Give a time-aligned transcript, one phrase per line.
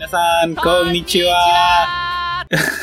[0.00, 1.36] Minasan, konnichiwa.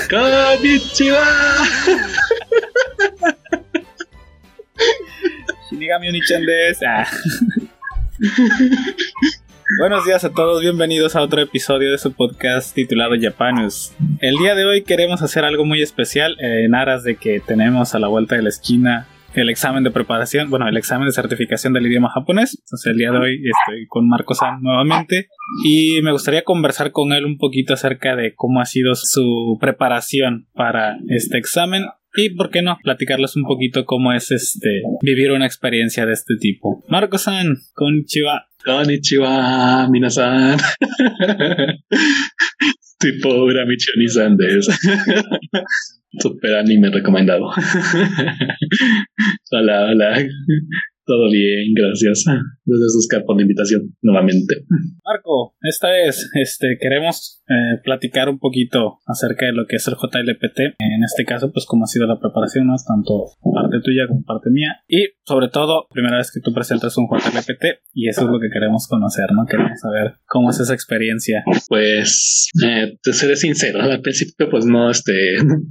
[0.08, 1.26] Konnichiwa.
[5.66, 6.46] Shinigami Unichan.
[6.86, 7.08] Ah.
[9.80, 13.94] Buenos días a todos, bienvenidos a otro episodio de su podcast titulado Japanus.
[14.20, 17.96] El día de hoy queremos hacer algo muy especial eh, en aras de que tenemos
[17.96, 19.08] a la vuelta de la esquina
[19.42, 22.58] el examen de preparación, bueno, el examen de certificación del idioma japonés.
[22.60, 25.28] Entonces el día de hoy estoy con Marco San nuevamente
[25.66, 30.48] y me gustaría conversar con él un poquito acerca de cómo ha sido su preparación
[30.54, 31.86] para este examen
[32.16, 36.36] y por qué no platicarles un poquito cómo es este vivir una experiencia de este
[36.40, 36.84] tipo.
[36.90, 38.48] Marco San, konnichiwa.
[38.66, 40.58] Konnichiwa, minasan.
[43.00, 44.68] tipo Gramichoni-san des.
[46.20, 47.50] Super anime recomendado.
[49.52, 50.24] hola, hola.
[51.08, 52.26] Todo bien, gracias.
[52.28, 54.66] Gracias, Oscar, por la invitación nuevamente.
[55.06, 59.94] Marco, esta vez este, queremos eh, platicar un poquito acerca de lo que es el
[59.94, 60.76] JLPT.
[60.80, 62.76] En este caso, pues cómo ha sido la preparación, ¿no?
[62.86, 64.84] tanto parte tuya como parte mía.
[64.86, 68.50] Y sobre todo, primera vez que tú presentas un JLPT y eso es lo que
[68.52, 69.46] queremos conocer, ¿no?
[69.46, 71.42] Queremos saber cómo es esa experiencia.
[71.70, 75.14] Pues, eh, te seré sincero, al principio pues no, este,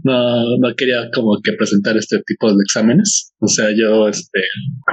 [0.03, 3.35] no, no quería como que presentar este tipo de exámenes.
[3.39, 4.41] O sea, yo, este,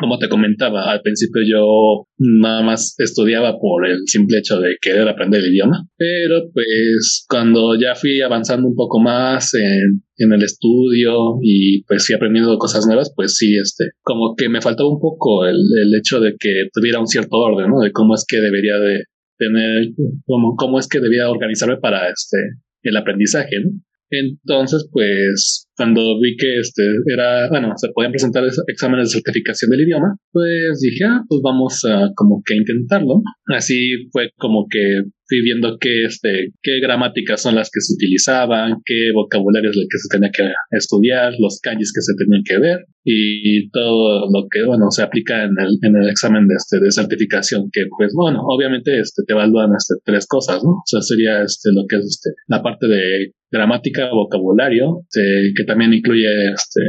[0.02, 5.08] como te comentaba, al principio yo nada más estudiaba por el simple hecho de querer
[5.08, 10.42] aprender el idioma, pero pues cuando ya fui avanzando un poco más en, en el
[10.42, 15.00] estudio y pues fui aprendiendo cosas nuevas, pues sí, este, como que me faltaba un
[15.00, 17.80] poco el, el hecho de que tuviera un cierto orden, ¿no?
[17.82, 19.04] De cómo es que debería de
[19.38, 19.90] tener,
[20.26, 22.38] cómo, cómo es que debía organizarme para este,
[22.82, 23.72] el aprendizaje, ¿no?
[24.20, 29.82] Entonces, pues, cuando vi que este era, bueno, se podían presentar exámenes de certificación del
[29.82, 33.22] idioma, pues dije, ah, pues vamos a como que intentarlo.
[33.48, 38.82] Así fue como que fui viendo qué, este, qué gramáticas son las que se utilizaban,
[38.86, 42.60] qué vocabulario es el que se tenía que estudiar, los kanjis que se tenían que
[42.60, 46.80] ver y todo lo que, bueno, se aplica en el, en el examen de, este,
[46.80, 50.72] de certificación, que pues, bueno, obviamente este, te evalúan este, tres cosas, ¿no?
[50.72, 55.64] O sea, sería este, lo que es este, la parte de gramática, vocabulario, este, que
[55.64, 56.82] también incluye este,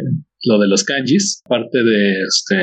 [0.44, 2.54] lo de los kanjis, parte de, este,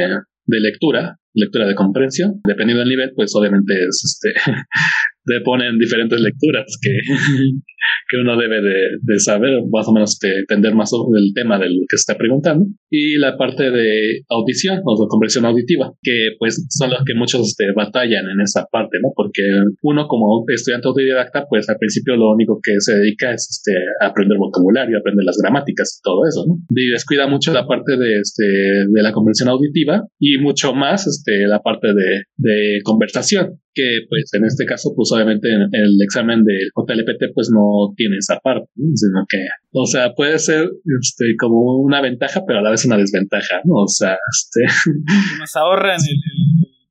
[0.45, 2.41] de lectura, lectura de comprensión.
[2.45, 4.51] Dependiendo del nivel, pues obviamente es este
[5.25, 6.91] te ponen diferentes lecturas que,
[8.09, 11.81] que uno debe de, saber, más o menos de entender más del tema de lo
[11.87, 12.65] que se está preguntando.
[12.89, 17.47] Y la parte de audición o de comprensión auditiva, que pues son los que muchos
[17.47, 19.09] este, batallan en esa parte, ¿no?
[19.15, 19.43] Porque
[19.83, 23.71] uno como estudiante autodidacta, pues al principio lo único que se dedica es este,
[24.01, 26.57] a aprender vocabulario, aprender las gramáticas y todo eso, ¿no?
[26.69, 31.47] Y descuida mucho la parte de, este, de la comprensión auditiva y mucho más este,
[31.47, 36.43] la parte de, de conversación que pues en este caso pues obviamente en el examen
[36.43, 40.69] del JLPT pues no tiene esa parte, sino que, o sea, puede ser
[41.01, 43.83] este, como una ventaja, pero a la vez una desventaja, ¿no?
[43.83, 44.61] O sea, este...
[45.39, 46.17] Nos ahorran el,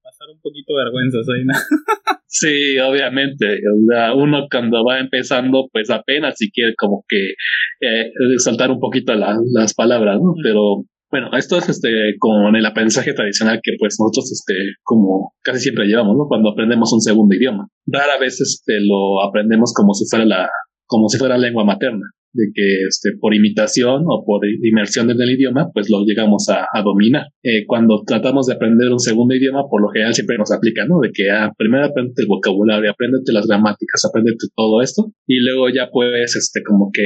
[0.03, 1.55] pasar un poquito de vergüenzas ahí, ¿no?
[2.27, 7.35] sí, obviamente, o sea, uno cuando va empezando pues apenas si quiere como que
[7.81, 10.35] eh, saltar un poquito las palabras, ¿no?
[10.43, 11.89] Pero bueno, esto es este
[12.19, 16.27] con el aprendizaje tradicional que pues nosotros este como casi siempre llevamos, ¿no?
[16.29, 17.69] Cuando aprendemos un segundo idioma.
[17.87, 20.49] Rara vez este lo aprendemos como si fuera la
[20.87, 25.31] como si fuera lengua materna de que este, por imitación o por inmersión en el
[25.31, 27.27] idioma, pues lo llegamos a, dominar.
[27.43, 31.01] Eh, cuando tratamos de aprender un segundo idioma, por lo general siempre nos aplica, ¿no?
[31.01, 35.69] De que ah, primero aprende el vocabulario, apréndete las gramáticas, apréndete todo esto, y luego
[35.69, 37.03] ya puedes, este, como que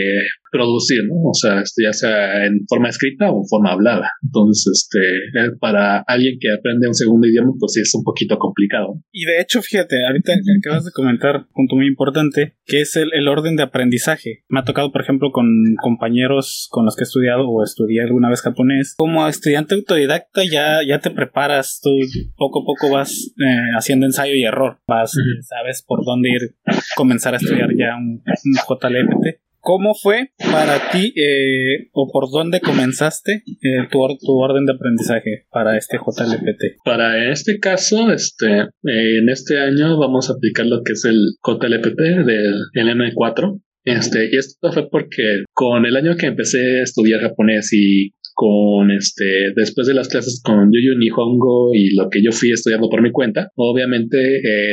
[0.55, 1.17] producir, ¿no?
[1.31, 4.09] O sea, este, ya sea en forma escrita o en forma hablada.
[4.23, 8.39] Entonces, este, eh, para alguien que aprende un segundo idioma, pues sí es un poquito
[8.39, 9.03] complicado.
[9.11, 10.33] Y de hecho, fíjate, ahorita
[10.63, 14.45] acabas de comentar un punto muy importante, que es el, el orden de aprendizaje.
[14.49, 15.47] Me ha tocado, por ejemplo, con
[15.83, 20.79] compañeros con los que he estudiado o estudié alguna vez japonés, como estudiante autodidacta ya,
[20.87, 21.91] ya te preparas, tú
[22.37, 26.57] poco a poco vas eh, haciendo ensayo y error, vas, sabes por dónde ir,
[26.97, 29.41] comenzar a estudiar ya un, JLPT.
[29.65, 35.47] ¿Cómo fue para ti eh, o por dónde comenzaste eh, tu, tu, orden de aprendizaje
[35.51, 36.85] para este JLPT?
[36.85, 41.99] Para este caso, este, en este año vamos a aplicar lo que es el JLPT
[42.27, 43.59] del LM4.
[43.85, 48.91] Este, y esto fue porque con el año que empecé a estudiar japonés y con
[48.91, 53.03] este, después de las clases con Yuyu Nihongo y lo que yo fui estudiando por
[53.03, 54.19] mi cuenta, obviamente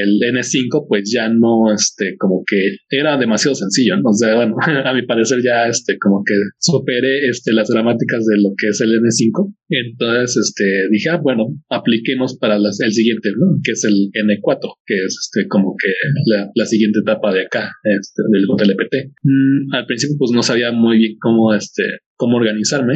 [0.01, 4.09] el N5 pues ya no, este, como que era demasiado sencillo, ¿no?
[4.09, 4.55] O sea, bueno,
[4.85, 8.81] a mi parecer ya, este, como que superé, este, las gramáticas de lo que es
[8.81, 13.57] el N5 Entonces, este, dije, ah, bueno, apliquemos para el siguiente, ¿no?
[13.63, 15.89] Que es el N4, que es este, como que
[16.56, 19.12] la, siguiente etapa de acá, este, del JLPT.
[19.23, 21.83] Mm, al principio, pues no sabía muy bien cómo, este,
[22.18, 22.95] cómo organizarme.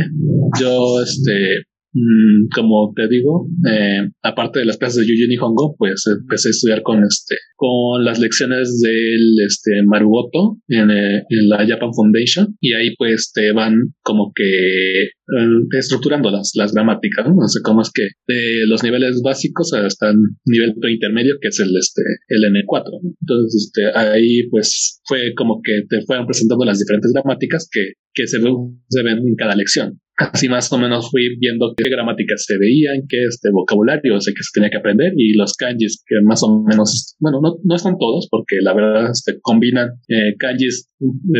[0.59, 6.03] Yo, este, Mm, como te digo, eh, aparte de las clases de Yuji Nihongo, pues
[6.07, 11.65] empecé a estudiar con este, con las lecciones del este Marugoto en, eh, en la
[11.65, 17.47] Japan Foundation y ahí pues te van como que eh, estructurando las, las gramáticas, ¿no?
[17.47, 21.75] sé cómo es que de los niveles básicos hasta el nivel intermedio que es el
[21.77, 22.83] este el N4.
[23.21, 28.27] Entonces, este, ahí pues fue como que te fueron presentando las diferentes gramáticas que, que
[28.27, 32.57] se, se ven en cada lección así más o menos fui viendo qué gramáticas se
[32.57, 36.41] veían, qué este vocabulario sé que se tenía que aprender y los kanjis que más
[36.43, 40.89] o menos, bueno, no, no están todos porque la verdad este, combinan eh, kanjis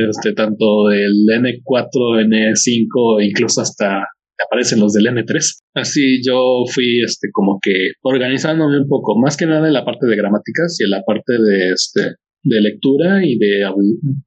[0.10, 5.40] este, tanto del N4, N5 e incluso hasta aparecen los del N3.
[5.76, 10.06] Así yo fui este como que organizándome un poco, más que nada en la parte
[10.08, 13.66] de gramáticas y en la parte de este de lectura y de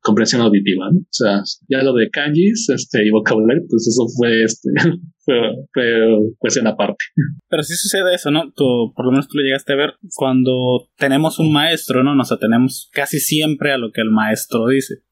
[0.01, 0.87] comprensión auditiva.
[0.91, 4.71] O sea, ya lo de kanjis este, y vocabulario, pues eso fue este,
[5.73, 7.05] pero pues en aparte.
[7.49, 8.53] Pero sí sucede eso, ¿no?
[8.55, 12.15] Tú, por lo menos tú lo llegaste a ver cuando tenemos un maestro, ¿no?
[12.15, 15.03] Nos atenemos casi siempre a lo que el maestro dice.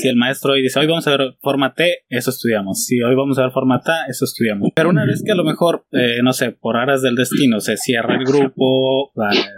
[0.00, 2.84] Si el maestro hoy dice, hoy vamos a ver forma T, eso estudiamos.
[2.84, 4.70] Si hoy vamos a ver forma T, eso estudiamos.
[4.74, 7.76] Pero una vez que a lo mejor, eh, no sé, por aras del destino, se
[7.76, 9.12] cierra el grupo,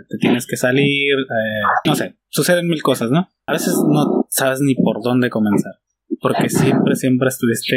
[0.08, 3.28] te tienes que salir, eh, no sé, suceden mil cosas, ¿no?
[3.46, 5.74] A veces no sabes ni por dónde comenzar.
[6.20, 7.76] Porque siempre, siempre estuviste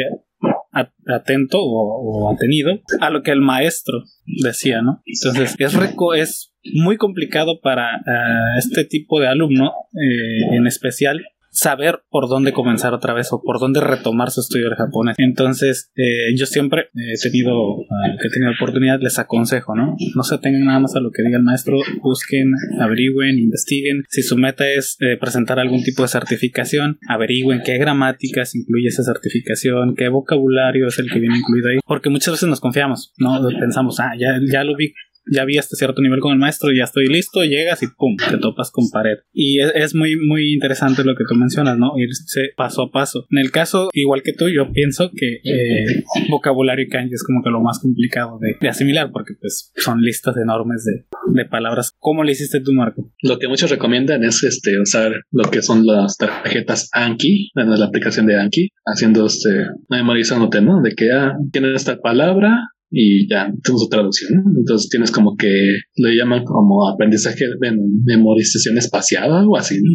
[0.72, 5.02] atento o, atenido a lo que el maestro decía, ¿no?
[5.04, 5.74] Entonces es,
[6.16, 11.20] es muy complicado para eh, este tipo de alumno eh, en especial
[11.50, 15.16] saber por dónde comenzar otra vez o por dónde retomar su estudio de japonés.
[15.18, 17.86] Entonces, eh, yo siempre he tenido, uh,
[18.20, 19.96] que he tenido oportunidad, les aconsejo, ¿no?
[20.14, 24.04] No se tengan nada más a lo que diga el maestro, busquen, averigüen, investiguen.
[24.08, 29.02] Si su meta es eh, presentar algún tipo de certificación, averigüen qué gramáticas incluye esa
[29.02, 33.40] certificación, qué vocabulario es el que viene incluido ahí, porque muchas veces nos confiamos, ¿no?
[33.58, 34.92] Pensamos, ah, ya, ya lo vi
[35.30, 38.38] ya vi hasta cierto nivel con el maestro, ya estoy listo, llegas y pum, te
[38.38, 39.18] topas con pared.
[39.32, 41.92] Y es, muy, muy interesante lo que tú mencionas, ¿no?
[41.96, 43.26] Irse paso a paso.
[43.30, 47.42] En el caso, igual que tú, yo pienso que eh, vocabulario y kanji es como
[47.42, 51.92] que lo más complicado de, asimilar, porque pues son listas enormes de, de, palabras.
[51.98, 53.12] ¿Cómo le hiciste tú, Marco?
[53.22, 58.26] Lo que muchos recomiendan es este usar lo que son las tarjetas Anki, la aplicación
[58.26, 60.80] de Anki, haciendo este, memorizándote, ¿no?
[60.82, 64.42] De que ah, tienes esta palabra, y ya tenemos su traducción.
[64.56, 65.48] Entonces tienes como que
[65.96, 69.76] le llaman como aprendizaje de memorización espaciada o así.
[69.76, 69.90] ¿no?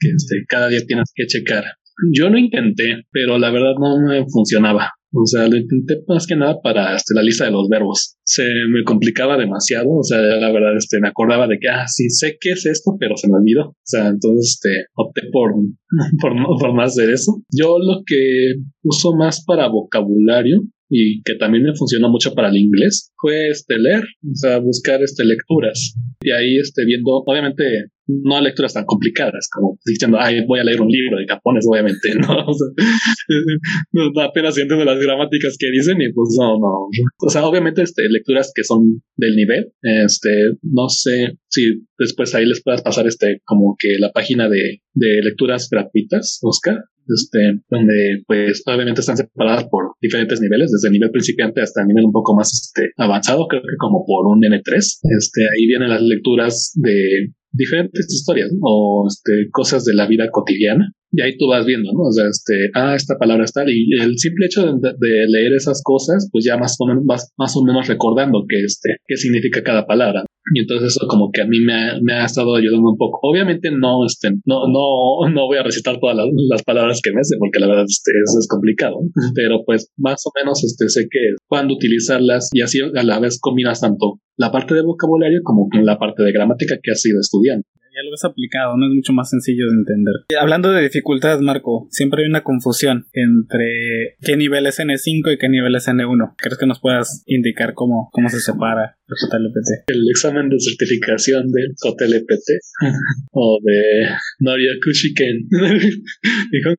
[0.00, 1.64] que este, cada día tienes que checar.
[2.12, 4.90] Yo lo intenté, pero la verdad no me funcionaba.
[5.18, 8.16] O sea, lo intenté más que nada para este, la lista de los verbos.
[8.22, 9.88] Se me complicaba demasiado.
[9.88, 12.96] O sea, la verdad, este, me acordaba de que, ah, sí, sé qué es esto,
[13.00, 13.68] pero se me olvidó.
[13.68, 15.54] O sea, entonces, este, opté por,
[16.20, 17.42] por, por más de eso.
[17.50, 22.56] Yo lo que uso más para vocabulario y que también me funcionó mucho para el
[22.56, 25.94] inglés fue este leer, o sea, buscar este lecturas.
[26.22, 27.64] Y ahí este viendo, obviamente
[28.06, 32.08] no lecturas tan complicadas como diciendo, ay, voy a leer un libro de japonés, obviamente,
[32.20, 32.46] ¿no?
[32.46, 36.88] O sea, apenas entiendo las gramáticas que dicen y pues no, no.
[37.20, 40.30] O sea, obviamente este, lecturas que son del nivel, este,
[40.62, 45.20] no sé si después ahí les puedas pasar este, como que la página de, de
[45.22, 46.76] lecturas gratuitas, Oscar,
[47.08, 51.88] este, donde pues obviamente están separadas por diferentes niveles, desde el nivel principiante hasta el
[51.88, 54.76] nivel un poco más este, avanzado, creo que como por un N3.
[54.76, 60.92] Este, ahí vienen las lecturas de diferentes historias o este, cosas de la vida cotidiana.
[61.12, 62.08] Y ahí tú vas viendo, ¿no?
[62.08, 64.92] O sea, este, ah, esta palabra está, y el simple hecho de,
[65.28, 68.96] leer esas cosas, pues ya más o menos, más, más o menos recordando que este,
[69.06, 70.25] qué significa cada palabra.
[70.54, 73.18] Y entonces eso como que a mí me ha, me ha estado ayudando un poco.
[73.22, 77.36] Obviamente no, este, no, no, no voy a recitar todas las, palabras que me sé,
[77.38, 78.96] porque la verdad este, eso es complicado.
[79.34, 83.38] Pero pues más o menos este, sé que cuándo utilizarlas y así a la vez
[83.40, 87.64] combinas tanto la parte de vocabulario como la parte de gramática que has ido estudiando
[87.96, 90.14] ya lo ves aplicado, no es mucho más sencillo de entender.
[90.38, 95.48] Hablando de dificultades, Marco, siempre hay una confusión entre qué nivel es N5 y qué
[95.48, 96.34] nivel es N1.
[96.36, 99.88] ¿Crees que nos puedas indicar cómo, cómo se separa el JLPT?
[99.88, 102.48] El examen de certificación del JLPT
[103.32, 104.08] o de
[104.40, 105.48] Noryakushiken.
[106.52, 106.74] Dijo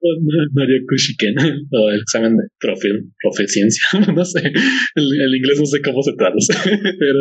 [0.54, 1.36] Noryakushiken
[1.72, 2.90] o el examen de profe,
[3.24, 3.84] profeciencia.
[4.14, 4.42] no sé,
[4.96, 7.20] el, inglés no sé cómo se traduce, pero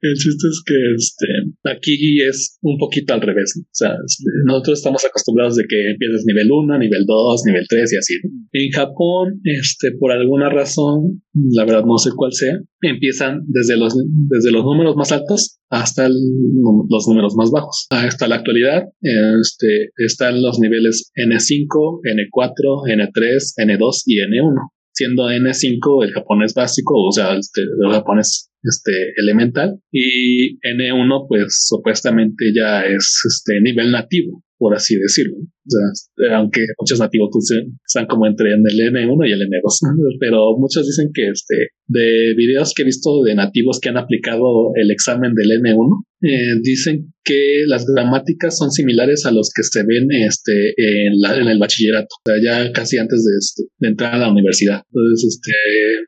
[0.00, 3.52] el chiste es que este, aquí es un poquito al revés.
[3.56, 7.92] O sea, este, nosotros estamos acostumbrados de que empiezas nivel 1, nivel 2, nivel 3
[7.92, 8.14] y así.
[8.52, 13.94] En Japón, este, por alguna razón, la verdad no sé cuál sea, empiezan desde los,
[14.28, 17.86] desde los números más altos hasta los números más bajos.
[17.90, 22.52] Hasta la actualidad, este, están los niveles N5, N4,
[22.86, 24.70] N3, N2 y N1
[25.00, 31.64] siendo N5 el japonés básico, o sea, este, el japonés este, elemental, y N1 pues
[31.66, 35.38] supuestamente ya es este nivel nativo, por así decirlo.
[35.66, 37.50] O sea, aunque muchos nativos pues,
[37.86, 41.54] están como entre el N1 y el N2, pero muchos dicen que este,
[41.86, 46.60] de videos que he visto de nativos que han aplicado el examen del N1, eh,
[46.62, 51.58] dicen que las gramáticas son similares a los que se ven este, en, en el
[51.58, 54.82] bachillerato, o sea, ya casi antes de, este, de entrar a la universidad.
[54.92, 55.52] Entonces, este,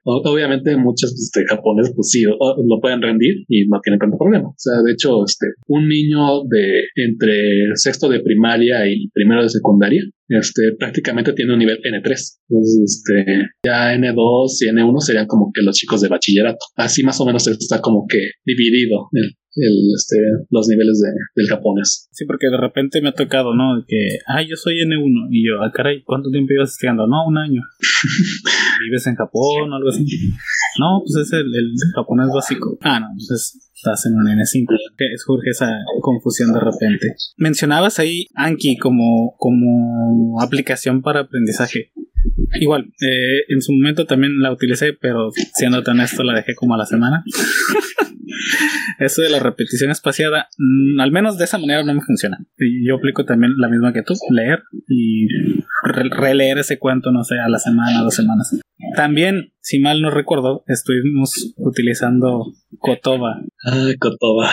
[0.04, 4.48] obviamente muchos este, japoneses pues sí lo pueden rendir y no tienen tanto problema.
[4.48, 9.50] O sea, de hecho, este, un niño de entre sexto de primaria y primero de
[9.50, 12.04] secundaria este, prácticamente tiene un nivel N3.
[12.48, 16.58] Entonces, este, ya N2 y N1 serían como que los chicos de bachillerato.
[16.76, 20.16] Así más o menos está como que dividido el, el, este,
[20.50, 22.08] los niveles de, del japonés.
[22.12, 23.84] Sí, porque de repente me ha tocado, ¿no?
[23.86, 25.28] Que, ah, yo soy N1.
[25.30, 27.06] Y yo, ah, caray, ¿cuánto tiempo ibas estudiando?
[27.06, 27.60] No, un año.
[28.80, 30.04] ¿Vives en Japón o algo así?
[30.78, 32.78] No, pues es el, el japonés básico.
[32.80, 34.66] Ah, no, pues estás en un N5.
[35.18, 37.14] Surge esa confusión de repente.
[37.36, 41.92] Mencionabas ahí Anki como, como aplicación para aprendizaje.
[42.60, 46.74] Igual, eh, en su momento también la utilicé, pero siendo tan esto la dejé como
[46.74, 47.24] a la semana.
[48.98, 52.38] Eso de la repetición espaciada, mm, al menos de esa manera no me funciona.
[52.86, 55.26] Yo aplico también la misma que tú, leer y
[55.82, 58.60] releer ese cuento, no sé, a la semana, dos semanas.
[58.96, 63.42] También, si mal no recuerdo, estuvimos utilizando Kotoba.
[63.64, 64.50] Ah, Kotoba.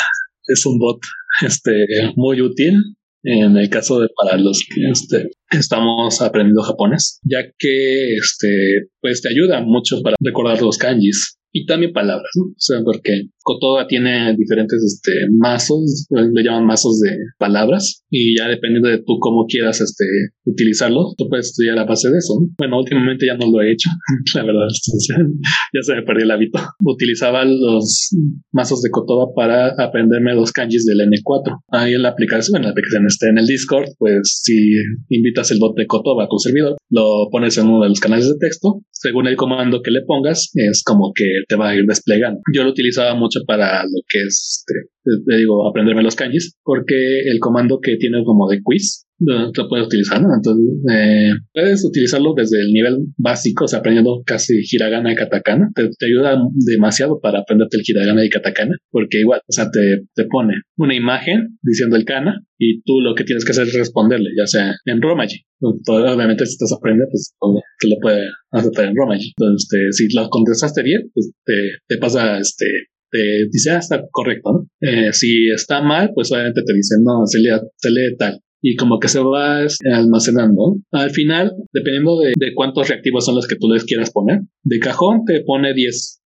[0.48, 1.00] Es un bot
[1.46, 7.44] este, muy útil en el caso de para los que este, estamos aprendiendo japonés, ya
[7.58, 12.46] que este, pues te ayuda mucho para recordar los kanjis y también palabras, ¿no?
[12.46, 18.48] O sea, porque Kotoba tiene diferentes este, mazos, le llaman mazos de palabras, y ya
[18.48, 20.06] dependiendo de tú cómo quieras este,
[20.46, 22.36] utilizarlo, tú puedes estudiar a base de eso.
[22.40, 22.48] ¿no?
[22.58, 23.90] Bueno, últimamente ya no lo he hecho,
[24.36, 24.68] la verdad,
[25.74, 26.60] ya se me perdió el hábito.
[26.86, 28.10] Utilizaba los
[28.52, 31.64] mazos de Kotoba para aprenderme los kanjis del N4.
[31.70, 34.74] Ahí en la aplicación, en la aplicación está en el Discord, pues si
[35.10, 38.28] invitas el bot de Kotoba a tu servidor, lo pones en uno de los canales
[38.28, 41.86] de texto, según el comando que le pongas, es como que te va a ir
[41.86, 42.40] desplegando.
[42.54, 44.90] Yo lo utilizaba mucho para lo que es, este,
[45.26, 49.88] te, digo, aprenderme los kanjis, porque el comando que tiene como de quiz, lo, puedes
[49.88, 50.30] utilizar, ¿no?
[50.34, 55.70] Entonces, eh, puedes utilizarlo desde el nivel básico, o sea, aprendiendo casi hiragana y katakana.
[55.76, 60.26] Te, ayuda demasiado para aprenderte el hiragana y katakana, porque igual, o sea, te, te
[60.26, 64.30] pone una imagen diciendo el kana y tú lo que tienes que hacer es responderle,
[64.38, 65.44] ya sea en Romaji.
[65.62, 67.36] Obviamente, si estás aprendiendo, pues
[67.80, 68.22] te lo puede
[68.52, 69.34] aceptar en Romaji.
[69.38, 71.54] Entonces, este, si lo contestaste bien, pues te,
[71.88, 72.66] te pasa este
[73.12, 74.68] te dice, ah, está correcto, ¿no?
[74.88, 78.76] Eh, si está mal, pues obviamente te dice, no, se lee, se lee tal y
[78.76, 80.78] como que se va almacenando.
[80.92, 84.80] Al final, dependiendo de, de, cuántos reactivos son los que tú les quieras poner, de
[84.80, 86.22] cajón te pone 10,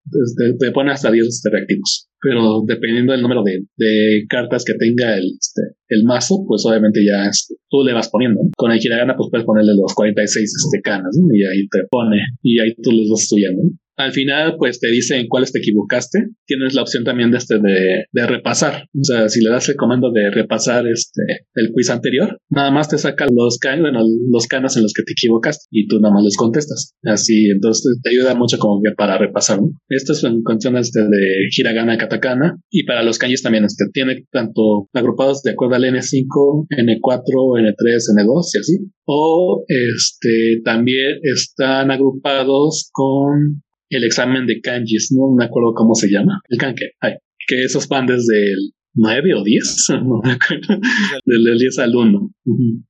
[0.58, 2.08] te, pone hasta 10 este, reactivos.
[2.20, 7.04] Pero dependiendo del número de, de cartas que tenga el, este, el mazo, pues obviamente
[7.04, 8.40] ya este, tú le vas poniendo.
[8.56, 12.60] Con el hiragana, pues puedes ponerle los 46 este, canas, y ahí te pone, y
[12.60, 13.62] ahí tú les vas estudiando.
[13.96, 16.30] Al final, pues te dice en cuáles te equivocaste.
[16.46, 18.88] Tienes la opción también de este de, de, repasar.
[18.98, 21.22] O sea, si le das el comando de repasar este
[21.54, 25.02] el quiz anterior, nada más te saca los canos, bueno, los canos en los que
[25.02, 26.94] te equivocaste y tú nada más les contestas.
[27.02, 29.60] Así, entonces te ayuda mucho como que para repasar.
[29.60, 29.70] ¿no?
[29.88, 34.24] Esto es en cuestiones de, de hiragana, katakana y para los kanjis también este tiene
[34.30, 37.22] tanto agrupados de acuerdo al N5, N4,
[37.60, 38.78] N3, N2 y así.
[39.04, 43.62] O este también están agrupados con
[43.96, 47.14] el examen de kanjis, no me acuerdo cómo se llama, el kanke, ay,
[47.46, 50.80] que esos van desde el 9 o 10, no me acuerdo,
[51.24, 52.30] del 10 al 1.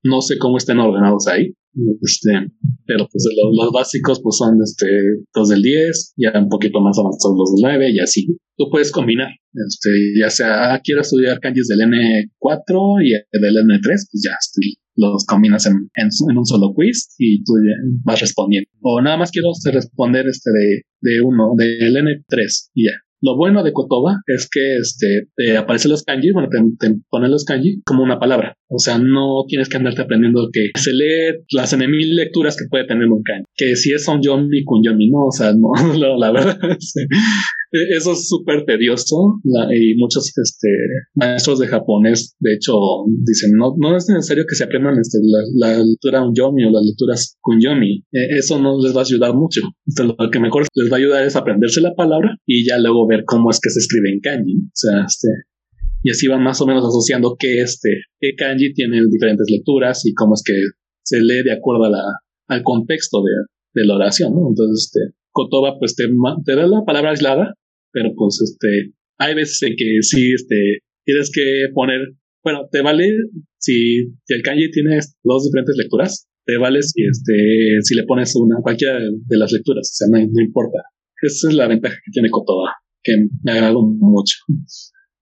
[0.05, 1.55] No sé cómo estén ordenados ahí,
[2.03, 2.53] este,
[2.87, 3.25] pero pues
[3.57, 4.87] los, básicos pues son este,
[5.35, 8.27] los del 10, ya un poquito más avanzados los del 9 y así.
[8.57, 13.83] Tú puedes combinar, este, ya sea, ah, quiero estudiar kanjis del N4 y del N3,
[13.83, 17.55] pues ya este, los combinas en, en, un solo quiz y tú
[18.05, 18.69] vas respondiendo.
[18.83, 22.93] O nada más quiero responder este de, de uno, del N3 y ya.
[23.25, 27.31] Lo bueno de Kotoba es que este, te aparecen los kanji, bueno, te, te, ponen
[27.31, 28.57] los kanji como una palabra.
[28.69, 32.67] O sea, no tienes que andarte aprendiendo que se lee las N mil lecturas que
[32.69, 33.45] puede tener un kanji.
[33.55, 35.71] Que si es un yomi con yomi, no, o sea, no,
[36.19, 36.59] la verdad.
[36.63, 37.07] e,
[37.73, 39.41] eso es súper tedioso
[39.75, 40.69] y muchos este,
[41.15, 42.75] maestros de japonés, de hecho,
[43.25, 45.19] dicen, no, no es necesario que se aprendan este,
[45.55, 48.05] la, lectura unyomi o las lecturas kunyomi.
[48.13, 49.63] E, eso no les va a ayudar mucho.
[49.87, 53.07] Entonces, lo que mejor les va a ayudar es aprenderse la palabra y ya luego
[53.07, 54.55] ver cómo es que se escribe en kanji.
[54.55, 55.29] O sea, este,
[56.03, 57.89] y así van más o menos asociando qué este,
[58.21, 60.55] qué kanji tiene diferentes lecturas y cómo es que
[61.05, 62.05] se lee de acuerdo a la,
[62.49, 63.33] al contexto de,
[63.81, 64.33] de la oración.
[64.33, 66.05] Entonces, este, Kotoba, pues te,
[66.45, 67.55] te da la palabra aislada,
[67.93, 72.01] pero pues este, hay veces en que sí, este, tienes que poner,
[72.43, 73.09] bueno, te vale
[73.59, 78.57] si, el kanji tiene dos diferentes lecturas, te vale si este, si le pones una,
[78.63, 80.79] cualquiera de las lecturas, o sea, no, no importa.
[81.23, 82.73] Esa es la ventaja que tiene Kotoba,
[83.03, 84.39] que me agradó mucho.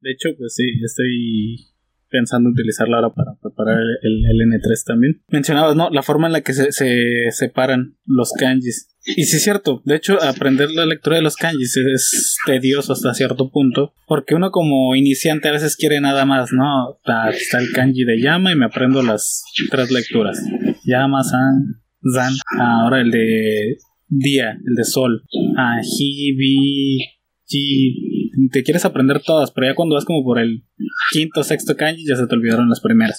[0.00, 1.70] De hecho, pues sí, estoy
[2.08, 5.22] pensando en utilizarla ahora para preparar el, el, N3 también.
[5.28, 5.90] Mencionabas, ¿no?
[5.90, 8.89] La forma en la que se, se separan los kanjis.
[9.04, 13.14] Y sí es cierto, de hecho aprender la lectura de los kanjis es tedioso hasta
[13.14, 16.98] cierto punto, porque uno como iniciante a veces quiere nada más, ¿no?
[17.32, 20.38] Está, el kanji de llama y me aprendo las tres lecturas.
[20.84, 21.82] Llama, san,
[22.14, 23.78] zan, ahora el de
[24.08, 25.22] día, el de sol,
[25.56, 26.98] ah, hi, bi,
[27.46, 30.64] ji, te quieres aprender todas, pero ya cuando vas como por el
[31.12, 33.18] quinto, sexto kanji ya se te olvidaron las primeras.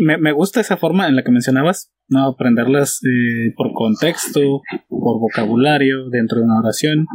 [0.00, 2.26] Me, me gusta esa forma en la que mencionabas, ¿no?
[2.26, 7.06] Aprenderlas eh, por contexto, por vocabulario, dentro de una oración.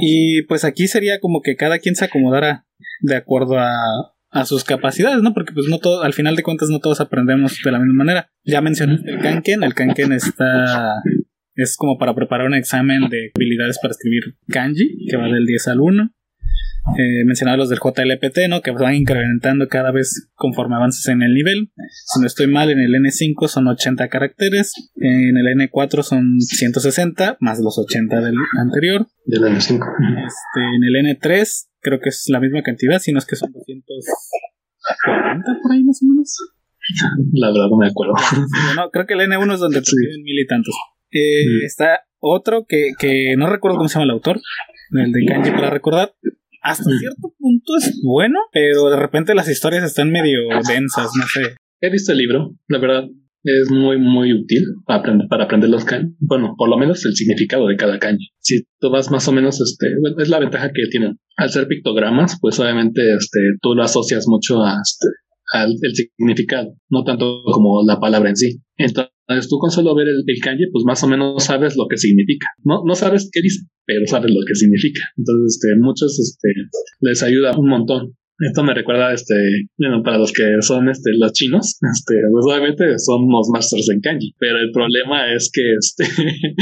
[0.00, 2.66] Y pues aquí sería como que cada quien se acomodara
[3.00, 5.32] de acuerdo a, a sus capacidades, ¿no?
[5.34, 8.30] Porque pues no todo, al final de cuentas no todos aprendemos de la misma manera.
[8.44, 11.02] Ya mencioné el kanken, el kanken está
[11.56, 15.68] es como para preparar un examen de habilidades para escribir kanji, que va del 10
[15.68, 16.10] al 1
[16.98, 18.60] eh, mencionaba los del JLPT, ¿no?
[18.60, 21.72] Que van incrementando cada vez conforme avances en el nivel.
[21.90, 27.38] Si no estoy mal, en el N5 son 80 caracteres, en el N4 son 160,
[27.40, 29.06] más los 80 del anterior.
[29.24, 29.56] Del N5.
[29.56, 33.50] Este, en el N3 creo que es la misma cantidad, si no es que son
[33.52, 36.36] 240 por ahí más o menos.
[37.32, 38.12] La verdad no me acuerdo.
[38.76, 39.96] No, creo que el N1 es donde sí.
[40.22, 40.74] mil y tantos.
[41.10, 41.64] Eh, mm.
[41.64, 44.42] Está otro que, que no recuerdo cómo se llama el autor,
[44.92, 46.14] el de Kanji para recordar,
[46.64, 51.56] hasta cierto punto es bueno, pero de repente las historias están medio densas, no sé.
[51.80, 53.04] He visto el libro, la verdad
[53.44, 56.16] es muy muy útil para aprender, para aprender los kanji.
[56.18, 58.30] Bueno, por lo menos el significado de cada kanji.
[58.40, 59.88] Si tú vas más o menos, este,
[60.18, 61.18] es la ventaja que tienen.
[61.36, 65.08] Al ser pictogramas, pues obviamente este, tú lo asocias mucho a, este,
[65.54, 68.60] al el significado, no tanto como la palabra en sí.
[68.76, 72.46] Entonces tú con solo ver el, kanji, pues más o menos sabes lo que significa.
[72.64, 75.00] No, no sabes qué dice, pero sabes lo que significa.
[75.16, 76.48] Entonces, este, muchos este,
[77.00, 78.16] les ayuda un montón.
[78.40, 79.34] Esto me recuerda, este,
[79.78, 84.00] bueno, para los que son, este, los chinos, este, pues obviamente son los masters en
[84.00, 86.04] kanji, pero el problema es que, este,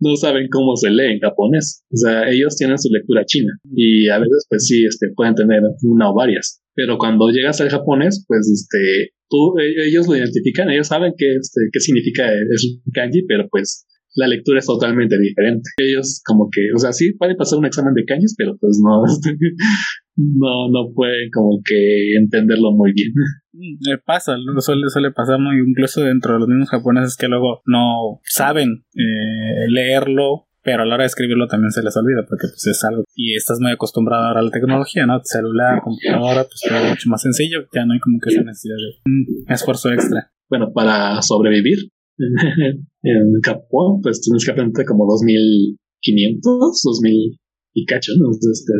[0.00, 1.84] no saben cómo se lee en japonés.
[1.92, 5.62] O sea, ellos tienen su lectura china y a veces, pues sí, este, pueden tener
[5.82, 6.60] una o varias.
[6.74, 11.36] Pero cuando llegas al japonés, pues, este, tú, e, ellos lo identifican, ellos saben qué,
[11.36, 12.48] este, qué significa el
[12.92, 15.70] kanji, pero pues la lectura es totalmente diferente.
[15.76, 19.02] Ellos como que, o sea, sí puede pasar un examen de kanjis, pero pues no,
[20.16, 23.12] no, no pueden como que entenderlo muy bien.
[23.52, 28.20] Le pasa, suele, suele pasar muy, incluso dentro de los mismos japoneses que luego no
[28.24, 32.66] saben eh, leerlo, pero a la hora de escribirlo también se les olvida porque pues
[32.66, 35.20] es algo y estás muy acostumbrado ahora a la tecnología, ¿no?
[35.22, 39.10] Celular, computadora, pues todo mucho más sencillo, ya no hay como que esa necesidad de
[39.10, 40.30] un esfuerzo extra.
[40.48, 41.90] Bueno, para sobrevivir
[43.04, 47.38] en Japón, pues tienes que aprender como 2500, 2000
[47.74, 48.30] y cacho, ¿no?
[48.30, 48.72] Este,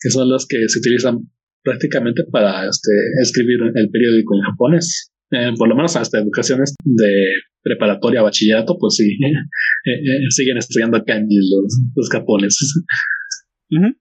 [0.00, 1.20] que son los que se utilizan
[1.62, 5.10] prácticamente para este, escribir el periódico en japonés.
[5.32, 7.26] Eh, por lo menos hasta educaciones de
[7.62, 12.84] preparatoria, bachillerato, pues sí, eh, eh, siguen estudiando kanji los, los japoneses.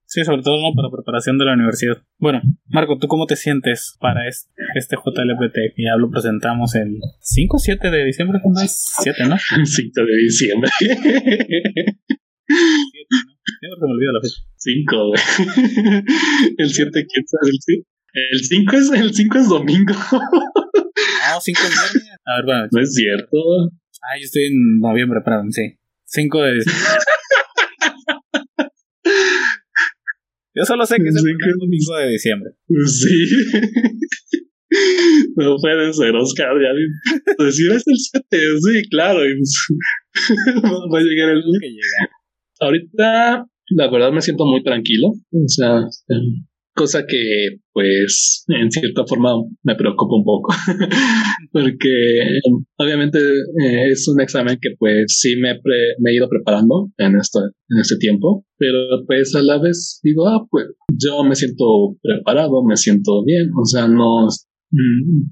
[0.06, 0.76] Sí, sobre todo ¿no?
[0.76, 1.98] para preparación de la universidad.
[2.20, 5.76] Bueno, Marco, ¿tú cómo te sientes para este, este JLPT?
[5.78, 8.94] Ya lo presentamos el 5 o 7 de diciembre, ¿cómo es?
[9.02, 9.38] 7, ¿no?
[9.66, 10.70] 5 de diciembre.
[10.78, 11.12] 7, ¿no?
[12.46, 14.42] Siempre se me olvida la fecha.
[14.58, 15.22] 5, güey.
[16.58, 17.52] El 7, ¿quién sabe?
[18.32, 19.94] El 5 es, el 5 es domingo.
[19.94, 22.20] No, 5 es viernes.
[22.26, 22.68] A ver, bueno.
[22.72, 23.38] No es cierto.
[24.04, 25.78] Ah, yo estoy en noviembre, perdón, sí.
[26.06, 26.84] 5 de diciembre.
[30.56, 32.52] Yo solo sé que es el domingo de diciembre.
[32.86, 33.28] Sí.
[35.38, 36.54] No puede ser, Oscar.
[36.62, 39.20] Ya decir es el 7, sí, claro.
[40.94, 42.10] Va a llegar el que llega.
[42.60, 45.10] Ahorita, la verdad, me siento muy tranquilo.
[45.10, 45.82] O sea,
[46.76, 49.34] cosa que pues en cierta forma
[49.64, 50.54] me preocupa un poco.
[51.52, 52.40] Porque
[52.78, 55.60] obviamente eh, es un examen que pues sí me,
[56.00, 58.46] me he ido preparando en esto en este tiempo.
[58.58, 60.68] Pero pues a la vez digo ah pues
[61.02, 64.28] yo me siento preparado me siento bien o sea no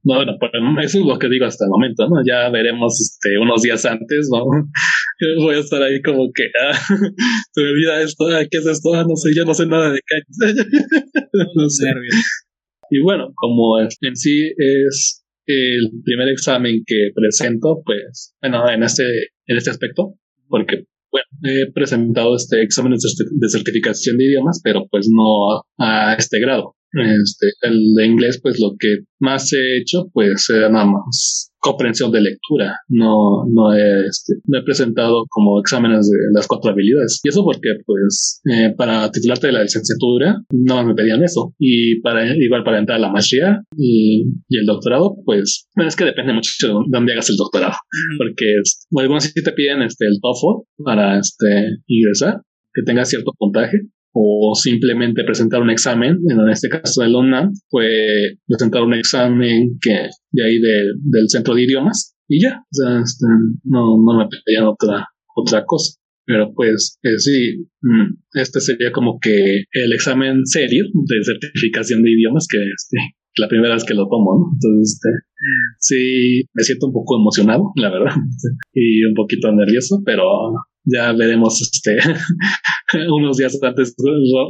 [0.03, 0.51] no, bueno, pues
[0.85, 2.15] eso es lo que digo hasta el momento, ¿no?
[2.25, 4.45] Ya veremos este, unos días antes, ¿no?
[5.43, 6.73] Voy a estar ahí como que, ah,
[7.51, 8.93] se me olvida esto, ah, ¿qué es esto?
[8.93, 10.55] Ah, no sé, yo no sé nada de cañas.
[11.55, 11.91] no sé.
[12.89, 19.03] Y bueno, como en sí es el primer examen que presento, pues, bueno, en este,
[19.47, 20.15] en este aspecto,
[20.47, 26.39] porque bueno, he presentado este examen de certificación de idiomas, pero pues no a este
[26.39, 26.75] grado.
[26.91, 32.11] Este, el de inglés, pues lo que más he hecho, pues era nada más comprensión
[32.11, 32.77] de lectura.
[32.89, 37.21] No, no he, este, he presentado como exámenes de las cuatro habilidades.
[37.23, 41.53] Y eso porque, pues, eh, para titularte de la licenciatura, no me pedían eso.
[41.57, 45.95] Y para, igual para entrar a la maestría y, y el doctorado, pues, bueno, es
[45.95, 47.75] que depende mucho de dónde hagas el doctorado.
[48.17, 52.41] Porque es, algunos sí te piden este, el TOEFL para este, ingresar,
[52.73, 53.79] que tenga cierto puntaje
[54.13, 60.09] o simplemente presentar un examen, en este caso del UNAM, fue presentar un examen que
[60.31, 63.25] de ahí del centro de idiomas y ya, o sea, este,
[63.63, 65.99] no, no me pedían otra, otra cosa.
[66.25, 72.11] Pero pues eh, sí, mm, este sería como que el examen serio de certificación de
[72.11, 72.97] idiomas que este,
[73.37, 74.45] la primera vez que lo tomo, ¿no?
[74.53, 75.09] Entonces, este,
[75.79, 78.15] sí, me siento un poco emocionado, la verdad,
[78.73, 80.23] y un poquito nervioso, pero
[80.85, 81.97] ya veremos este
[83.09, 83.95] unos días antes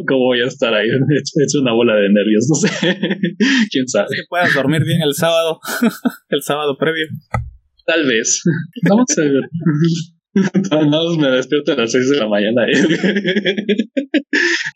[0.08, 0.88] cómo voy a estar ahí.
[1.44, 2.70] Hecho una bola de nervios no sé.
[3.72, 5.60] Quién sabe que puedas dormir bien el sábado
[6.30, 7.08] el sábado previo.
[7.86, 8.42] Tal vez.
[8.90, 9.50] Vamos a ver.
[10.90, 12.66] No, me despierto a las 6 de la mañana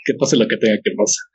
[0.06, 1.26] que pase lo que tenga que pasar.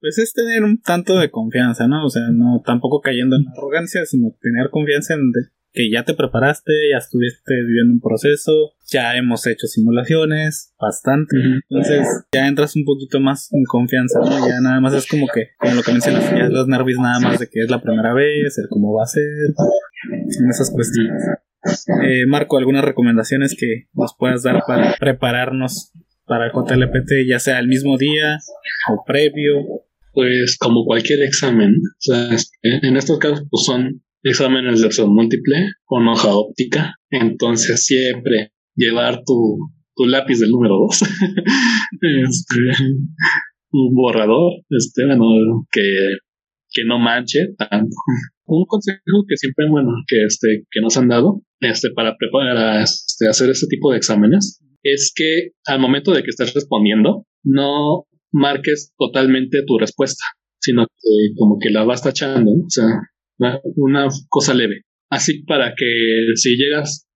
[0.00, 2.04] Pues es tener un tanto de confianza, ¿no?
[2.04, 5.30] O sea, no tampoco cayendo en arrogancia, sino tener confianza en
[5.72, 11.36] que ya te preparaste, ya estuviste viviendo un proceso, ya hemos hecho simulaciones, bastante.
[11.68, 14.46] Entonces ya entras un poquito más en confianza, ¿no?
[14.46, 17.38] Ya nada más es como que, como lo que mencionas, ya los nervios nada más
[17.38, 19.22] de que es la primera vez, el cómo va a ser,
[20.10, 21.22] en esas cuestiones.
[22.04, 25.92] Eh, Marco, ¿algunas recomendaciones que nos puedas dar para prepararnos
[26.26, 28.38] para el JLPT, ya sea el mismo día
[28.90, 29.54] o previo?
[30.12, 32.28] Pues como cualquier examen, o sea,
[32.62, 36.96] en estos casos pues son exámenes de opción múltiple con hoja óptica.
[37.10, 39.58] Entonces siempre llevar tu,
[39.94, 42.84] tu lápiz del número 2, este,
[43.72, 45.96] un borrador, este, bueno, que,
[46.70, 47.94] que no manche tanto.
[48.44, 53.28] Un consejo que siempre, bueno, que este, que nos han dado, este, para preparar, este,
[53.28, 58.92] hacer este tipo de exámenes, es que al momento de que estés respondiendo, no marques
[58.98, 60.24] totalmente tu respuesta,
[60.60, 62.86] sino que como que la vas tachando, o sea,
[63.38, 64.82] una cosa leve.
[65.10, 65.86] Así para que
[66.36, 67.06] si llegas,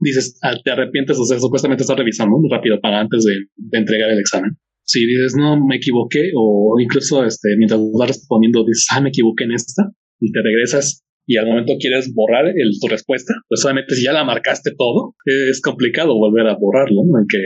[0.00, 4.18] dices, ah, te arrepientes, o sea, supuestamente estás revisando rápido para antes de, entregar el
[4.18, 4.52] examen.
[4.84, 9.44] Si dices, no, me equivoqué, o incluso este, mientras vas respondiendo, dices, ah, me equivoqué
[9.44, 13.94] en esta, y te regresas y al momento quieres borrar el, tu respuesta, pues solamente
[13.94, 17.24] si ya la marcaste todo, es complicado volver a borrarlo, ¿no?
[17.28, 17.38] que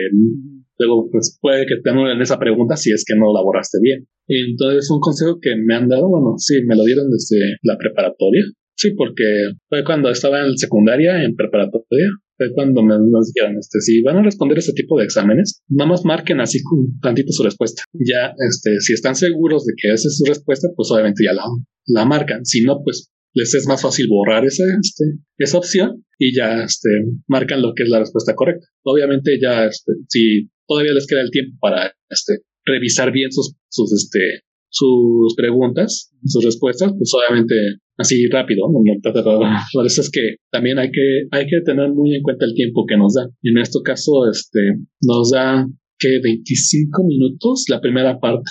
[0.79, 4.07] luego pues puede que te anulen esa pregunta si es que no la borraste bien.
[4.27, 8.45] Entonces, un consejo que me han dado, bueno, sí, me lo dieron desde la preparatoria.
[8.77, 9.25] Sí, porque
[9.69, 14.17] fue cuando estaba en secundaria, en preparatoria, fue cuando me nos dijeron, este, si van
[14.17, 17.83] a responder este tipo de exámenes, nada más marquen así con tantito su respuesta.
[17.93, 21.45] Ya, este, si están seguros de que esa es su respuesta, pues obviamente ya la,
[21.87, 22.45] la marcan.
[22.45, 25.05] Si no, pues les es más fácil borrar ese, este,
[25.39, 26.89] esa opción y ya, este,
[27.29, 28.67] marcan lo que es la respuesta correcta.
[28.85, 33.93] Obviamente ya, este, si todavía les queda el tiempo para, este, revisar bien sus, sus,
[33.93, 37.55] este, sus preguntas, sus respuestas, pues obviamente
[37.97, 38.81] así rápido, ¿no?
[39.73, 42.85] Por eso es que también hay que, hay que tener muy en cuenta el tiempo
[42.87, 43.29] que nos da.
[43.43, 44.61] En este caso, este,
[45.03, 45.67] nos da
[45.99, 48.45] que 25 minutos la primera parte,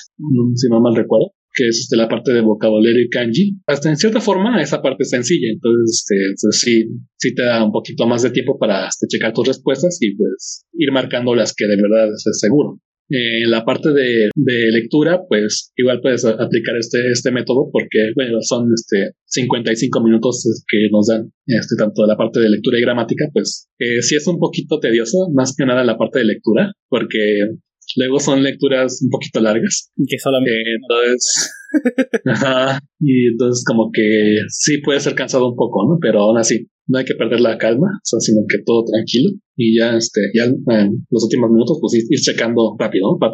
[0.55, 3.57] si no mal recuerdo, que es este, la parte de vocabulario y kanji.
[3.67, 6.83] Hasta en cierta forma esa parte es sencilla, entonces este, pues, sí,
[7.17, 10.65] sí te da un poquito más de tiempo para este, checar tus respuestas y pues
[10.73, 12.79] ir marcando las que de verdad es seguro.
[13.09, 18.37] En la parte de, de, lectura, pues igual puedes aplicar este, este método porque, bueno,
[18.41, 23.25] son este 55 minutos que nos dan este, tanto la parte de lectura y gramática,
[23.33, 27.49] pues eh, sí es un poquito tedioso, más que nada la parte de lectura, porque
[27.97, 29.91] luego son lecturas un poquito largas.
[30.07, 30.51] Que solamente.
[30.51, 31.51] Eh, entonces,
[32.25, 35.97] ajá, y entonces como que sí puede ser cansado un poco, ¿no?
[36.01, 39.31] Pero aún así, no hay que perder la calma, o sea, sino que todo tranquilo
[39.55, 43.19] y ya, este, ya en los últimos minutos, pues ir, checando rápido, ¿no?
[43.19, 43.33] Para,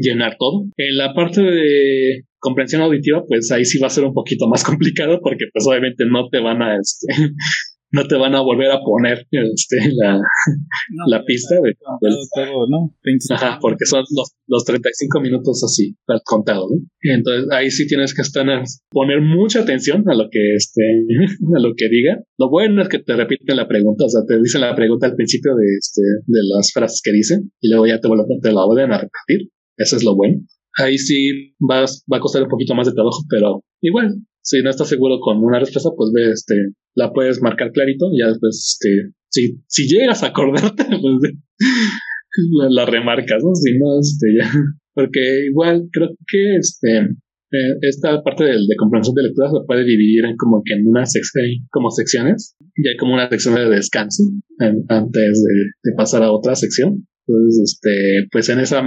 [0.00, 0.64] llenar todo.
[0.76, 4.64] En la parte de comprensión auditiva, pues ahí sí va a ser un poquito más
[4.64, 7.06] complicado porque pues obviamente no te van a, este,
[7.92, 10.18] no te van a volver a poner este, la,
[11.06, 11.74] la pista de,
[12.34, 12.94] todo, ¿no?
[13.30, 16.78] Ajá, porque son los, los 35 minutos así, contados, ¿no?
[17.02, 18.46] Entonces ahí sí tienes que estar,
[18.90, 20.82] poner mucha atención a lo que este,
[21.56, 22.22] a lo que diga.
[22.38, 25.14] Lo bueno es que te repiten la pregunta, o sea, te dicen la pregunta al
[25.14, 28.08] principio de, este, de las frases que dicen y luego ya te,
[28.42, 29.50] te la vuelven a repetir.
[29.76, 30.40] Eso es lo bueno.
[30.78, 34.70] Ahí sí vas, va a costar un poquito más de trabajo, pero igual, si no
[34.70, 36.54] estás seguro con una respuesta, pues ve, este,
[36.94, 41.32] la puedes marcar clarito, y ya después, este, si, si llegas a acordarte, pues
[42.70, 43.54] la, remarcas, ¿no?
[43.54, 44.50] Si no, este, ya,
[44.94, 46.98] porque igual creo que, este,
[47.52, 50.88] eh, esta parte de, de, comprensión de lectura se puede dividir en como que en
[50.88, 54.24] una sección, como secciones, y hay como una sección de descanso
[54.58, 55.12] antes
[55.44, 57.06] de, de pasar a otra sección.
[57.26, 58.82] Entonces, este, pues en esa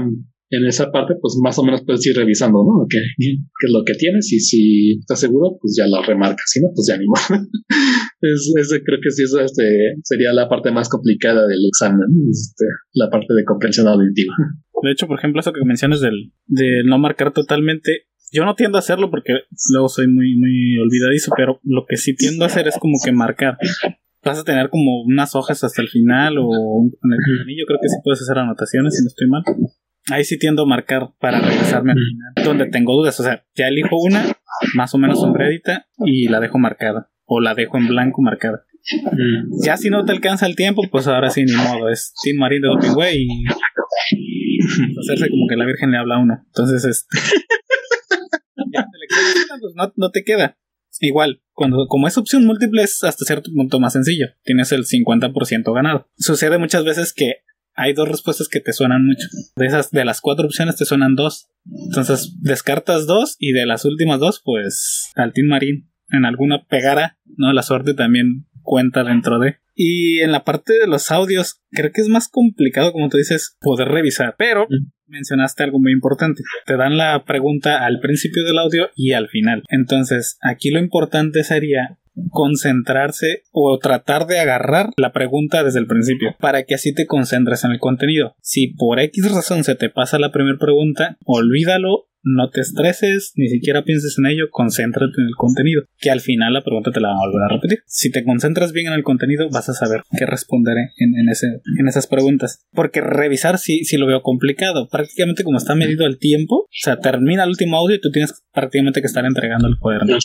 [0.55, 2.85] en esa parte, pues más o menos puedes ir revisando, ¿no?
[2.89, 4.31] ¿Qué, qué es lo que tienes?
[4.31, 6.45] Y si estás seguro, pues ya lo remarcas.
[6.47, 7.45] Si no, pues ya ni modo.
[8.21, 9.63] es, creo que sí, eso este,
[10.03, 14.33] sería la parte más complicada del examen, este, la parte de comprensión auditiva.
[14.81, 18.77] De hecho, por ejemplo, eso que mencionas del, de no marcar totalmente, yo no tiendo
[18.77, 19.33] a hacerlo porque
[19.71, 23.11] luego soy muy, muy olvidadizo, pero lo que sí tiendo a hacer es como que
[23.11, 23.57] marcar
[24.25, 26.49] vas a tener como unas hojas hasta el final o
[26.83, 29.43] en el anillo creo que sí puedes hacer anotaciones si no estoy mal
[30.11, 33.19] ahí sí tiendo a marcar para regresarme al final, donde tengo dudas.
[33.19, 34.23] O sea, ya elijo una,
[34.75, 37.09] más o menos sombreadita, y la dejo marcada.
[37.25, 38.65] O la dejo en blanco marcada.
[39.63, 41.89] Ya si no te alcanza el tiempo, pues ahora sí, ni modo.
[41.89, 43.45] Es Team Marín de Doping Way y
[44.99, 46.43] hacerse como que la Virgen le habla a uno.
[46.45, 47.17] Entonces, este.
[48.55, 50.57] pues no, no te queda.
[51.01, 54.27] Igual, cuando como es opción múltiple es hasta cierto punto más sencillo.
[54.43, 56.07] Tienes el 50% ganado.
[56.17, 57.41] Sucede muchas veces que
[57.75, 59.27] hay dos respuestas que te suenan mucho.
[59.55, 61.49] De esas, de las cuatro opciones te suenan dos.
[61.87, 67.17] Entonces descartas dos y de las últimas dos, pues al Team Marín en alguna pegara,
[67.37, 67.51] ¿no?
[67.53, 69.57] La suerte también cuenta dentro de.
[69.75, 73.57] Y en la parte de los audios, creo que es más complicado, como tú dices,
[73.59, 74.35] poder revisar.
[74.37, 74.67] Pero
[75.07, 76.43] mencionaste algo muy importante.
[76.65, 79.63] Te dan la pregunta al principio del audio y al final.
[79.67, 81.99] Entonces, aquí lo importante sería
[82.29, 87.63] concentrarse o tratar de agarrar la pregunta desde el principio para que así te concentres
[87.63, 88.35] en el contenido.
[88.41, 93.47] Si por X razón se te pasa la primera pregunta, olvídalo no te estreses, ni
[93.47, 97.09] siquiera pienses en ello, concéntrate en el contenido, que al final la pregunta te la
[97.09, 97.79] van a volver a repetir.
[97.85, 101.87] Si te concentras bien en el contenido, vas a saber qué responder en, ese, en
[101.87, 102.65] esas preguntas.
[102.71, 104.87] Porque revisar sí, sí lo veo complicado.
[104.89, 108.43] Prácticamente como está medido el tiempo, o sea, termina el último audio y tú tienes
[108.51, 110.17] prácticamente que estar entregando el cuaderno.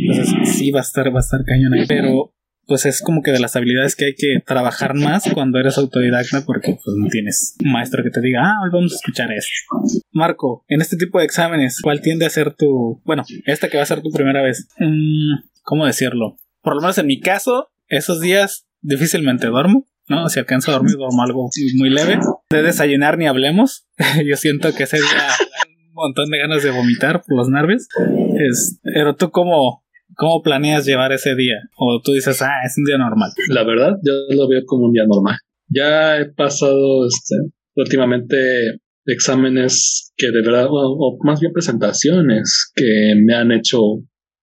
[0.00, 1.86] Entonces sí va a estar, va a estar cañón ahí.
[1.88, 2.34] Pero
[2.66, 6.44] pues es como que de las habilidades que hay que trabajar más cuando eres autodidacta
[6.44, 10.02] porque pues no tienes maestro que te diga, ah, hoy vamos a escuchar esto.
[10.12, 13.82] Marco, en este tipo de exámenes, ¿cuál tiende a ser tu, bueno, esta que va
[13.82, 14.68] a ser tu primera vez?
[14.78, 16.36] Mm, ¿Cómo decirlo?
[16.62, 19.88] Por lo menos en mi caso, esos días difícilmente duermo.
[20.06, 20.28] ¿no?
[20.28, 22.18] Si alcanzo a dormir, duermo algo muy leve.
[22.50, 23.86] De desayunar ni hablemos.
[24.26, 25.28] Yo siento que ese día
[25.88, 27.86] un montón de ganas de vomitar por los nervios.
[28.36, 29.83] Es, pero tú cómo,
[30.16, 31.56] ¿Cómo planeas llevar ese día?
[31.76, 33.30] O tú dices, ah, es un día normal.
[33.48, 35.36] La verdad, yo lo veo como un día normal.
[35.68, 37.36] Ya he pasado este,
[37.74, 38.36] últimamente
[39.06, 43.78] exámenes que de verdad, o, más bien presentaciones que me han hecho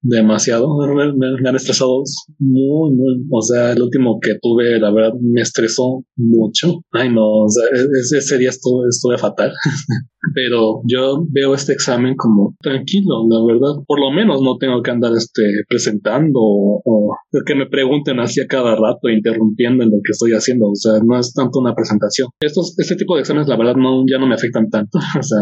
[0.02, 0.68] demasiado,
[1.16, 2.04] me, han estresado
[2.40, 6.82] muy, muy, o sea, el último que tuve, la verdad, me estresó mucho.
[6.92, 7.66] Ay, no, o sea,
[8.00, 9.52] ese, ese día estuve, estuve fatal.
[10.34, 13.84] pero yo veo este examen como tranquilo, la verdad.
[13.88, 18.48] Por lo menos no tengo que andar este presentando o, que me pregunten así a
[18.48, 20.70] cada rato, interrumpiendo en lo que estoy haciendo.
[20.70, 22.30] O sea, no es tanto una presentación.
[22.40, 25.00] Estos, este tipo de exámenes, la verdad, no, ya no me afectan tanto.
[25.20, 25.40] o sea,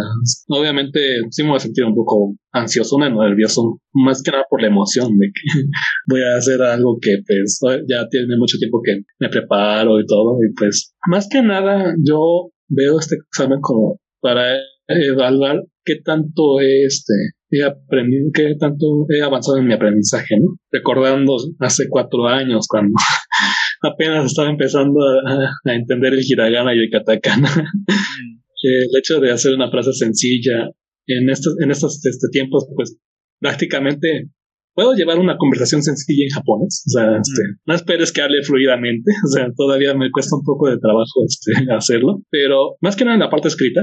[0.47, 4.67] obviamente sí me voy a sentir un poco ansioso, nervioso, más que nada por la
[4.67, 5.61] emoción de que
[6.07, 10.37] voy a hacer algo que pues ya tiene mucho tiempo que me preparo y todo.
[10.43, 14.57] Y pues, más que nada, yo veo este examen como para
[14.87, 17.13] evaluar qué tanto he, este,
[17.51, 20.57] he aprendido, qué tanto he avanzado en mi aprendizaje, ¿no?
[20.71, 22.93] Recordando hace cuatro años cuando
[23.81, 27.49] apenas estaba empezando a, entender el hiragana y el katakana.
[27.49, 28.39] Mm.
[28.61, 30.69] el hecho de hacer una frase sencilla
[31.07, 32.97] en estos, en estos este, tiempos, pues
[33.39, 34.29] prácticamente
[34.73, 36.83] puedo llevar una conversación sencilla en japonés.
[36.87, 39.11] O sea, este, no esperes que hable fluidamente.
[39.25, 42.21] O sea, todavía me cuesta un poco de trabajo este, hacerlo.
[42.29, 43.81] Pero más que nada en la parte escrita,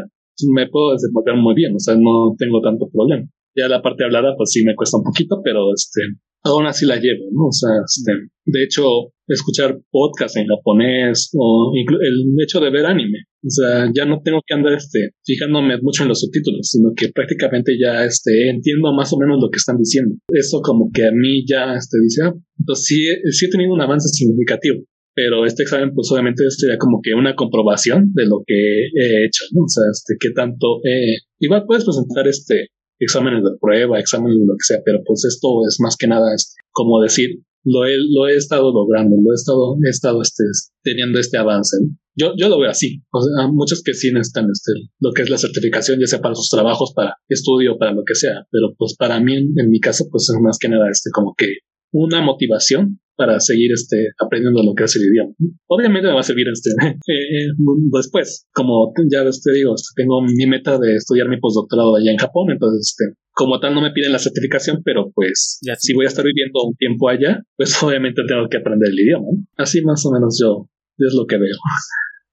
[0.53, 3.25] me puedo desenvolver muy bien, o sea, no tengo tanto problema.
[3.57, 6.03] Ya la parte hablada, pues sí me cuesta un poquito, pero este,
[6.44, 7.46] aún así la llevo, ¿no?
[7.49, 8.12] O sea, este,
[8.44, 8.85] de hecho,
[9.29, 13.19] escuchar podcast en japonés o el hecho de ver anime.
[13.45, 17.11] O sea, ya no tengo que andar este, fijándome mucho en los subtítulos, sino que
[17.11, 20.17] prácticamente ya este, entiendo más o menos lo que están diciendo.
[20.29, 22.35] Eso como que a mí ya este, dice, ah,
[22.65, 24.85] pues sí, sí he tenido un avance significativo
[25.17, 29.45] pero este examen pues obviamente sería como que una comprobación de lo que he hecho,
[29.53, 29.65] ¿no?
[29.65, 32.69] O sea, este, qué tanto, eh, igual puedes presentar este
[33.01, 36.35] exámenes de prueba, exámenes de lo que sea, pero pues esto es más que nada,
[36.35, 37.31] este, como decir,
[37.67, 40.45] lo he, lo he estado logrando, lo he estado, he estado este,
[40.83, 41.77] teniendo este avance.
[42.15, 43.03] Yo, yo lo veo así.
[43.13, 43.21] O
[43.53, 46.93] muchos que sí necesitan este, lo que es la certificación, ya sea para sus trabajos,
[46.95, 48.47] para estudio, para lo que sea.
[48.51, 51.47] Pero pues para mí, en, mi caso, pues es más que nada este, como que
[51.93, 55.35] una motivación para seguir este, aprendiendo lo que es el idioma.
[55.67, 56.71] Obviamente me va a servir este,
[57.09, 57.49] eh,
[57.93, 62.19] después, como ya te digo, este, tengo mi meta de estudiar mi postdoctorado allá en
[62.19, 66.09] Japón, entonces este, como tal no me piden la certificación, pero pues si voy a
[66.09, 69.27] estar viviendo un tiempo allá, pues obviamente tengo que aprender el idioma.
[69.59, 71.55] Así más o menos yo, es lo que veo.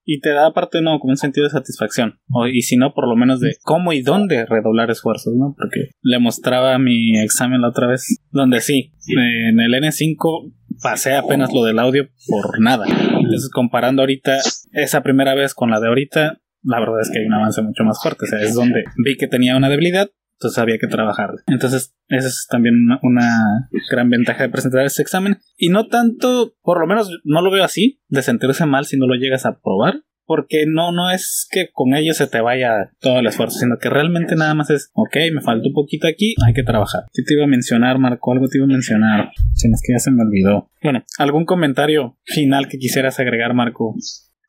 [0.05, 2.19] Y te da aparte, no, como un sentido de satisfacción.
[2.31, 5.53] O, y si no, por lo menos de cómo y dónde redoblar esfuerzos, ¿no?
[5.57, 11.53] Porque le mostraba mi examen la otra vez, donde sí, en el N5 pasé apenas
[11.53, 12.85] lo del audio por nada.
[12.87, 14.37] Entonces, comparando ahorita
[14.71, 17.83] esa primera vez con la de ahorita, la verdad es que hay un avance mucho
[17.83, 18.23] más fuerte.
[18.23, 20.09] O sea, es donde vi que tenía una debilidad,
[20.43, 21.29] entonces había que trabajar.
[21.47, 25.37] Entonces, esa es también una, gran ventaja de presentar ese examen.
[25.57, 29.07] Y no tanto, por lo menos no lo veo así, de sentirse mal si no
[29.07, 30.01] lo llegas a probar.
[30.25, 33.89] Porque no, no es que con ello se te vaya todo el esfuerzo, sino que
[33.89, 37.03] realmente nada más es, ok, me falta un poquito aquí, hay que trabajar.
[37.11, 38.31] ¿Qué te iba a mencionar, Marco?
[38.31, 39.31] Algo te iba a mencionar.
[39.53, 40.71] Si no es que ya se me olvidó.
[40.81, 43.95] Bueno, ¿algún comentario final que quisieras agregar, Marco?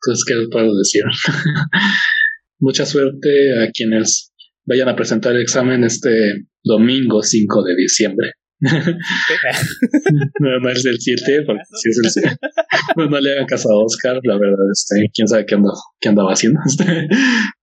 [0.05, 1.03] Pues, ¿qué puedo decir?
[2.59, 3.29] Mucha suerte
[3.61, 4.33] a quienes
[4.65, 8.31] vayan a presentar el examen este domingo 5 de diciembre.
[8.61, 8.69] no,
[10.69, 12.37] es el 7, porque si es el 7.
[12.97, 15.57] No, le hagan caso a Oscar, la verdad, este, quién sabe qué,
[15.99, 16.59] qué andaba haciendo.
[16.75, 17.07] Este,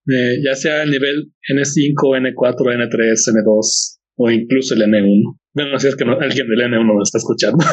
[0.08, 5.38] eh, ya sea el nivel N5, N4, N3, N2 o incluso el N1.
[5.54, 7.58] Bueno, si es que alguien del N1 lo está escuchando.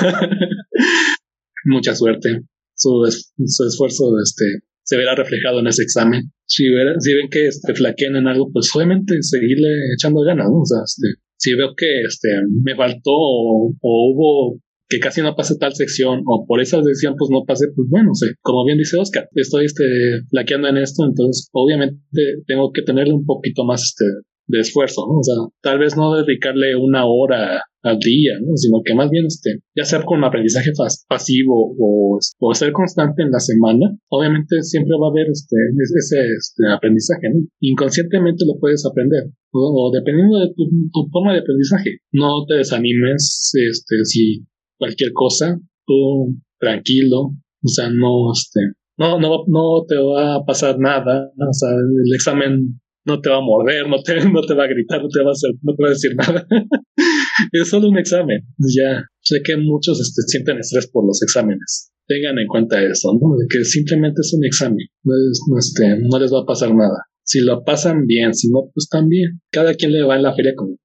[1.66, 2.42] Mucha suerte.
[2.76, 3.06] Su,
[3.46, 4.46] su esfuerzo este,
[4.90, 6.32] se verá reflejado en ese examen.
[6.48, 6.64] Si,
[7.00, 10.48] si ven que este, flaquean en algo, pues obviamente seguirle echando ganas.
[10.50, 12.30] O sea, este, si veo que este,
[12.64, 17.30] me faltó o, hubo que casi no pase tal sección o por esa sección pues
[17.30, 19.84] no pase, pues bueno, sé, como bien dice Oscar, estoy este,
[20.32, 22.00] flaqueando en esto, entonces obviamente
[22.48, 24.06] tengo que tenerle un poquito más este,
[24.50, 25.20] de esfuerzo, ¿no?
[25.20, 28.58] O sea, tal vez no dedicarle una hora al día, ¿no?
[28.58, 30.72] Sino que más bien, este, ya sea con aprendizaje
[31.08, 35.56] pasivo o, o ser constante en la semana, obviamente siempre va a haber este,
[35.96, 37.46] ese este, aprendizaje, ¿no?
[37.62, 40.66] Inconscientemente lo puedes aprender, o, dependiendo de tu,
[41.12, 42.00] forma de aprendizaje.
[42.12, 44.46] No te desanimes, este, si
[44.78, 48.62] cualquier cosa, tú tranquilo, o sea, no, este,
[48.98, 53.38] no, no, no te va a pasar nada, o sea, el examen no te va
[53.38, 55.76] a morder, no te, no te va a gritar, no te va a, hacer, no
[55.76, 56.46] te va a decir nada.
[57.52, 58.42] es solo un examen.
[58.60, 61.92] Ya sé que muchos este, sienten estrés por los exámenes.
[62.08, 63.38] Tengan en cuenta eso, ¿no?
[63.38, 64.88] De que simplemente es un examen.
[65.04, 65.14] No,
[65.58, 67.06] este, no les va a pasar nada.
[67.24, 69.42] Si lo pasan bien, si no, pues también.
[69.52, 70.78] Cada quien le va en la feria como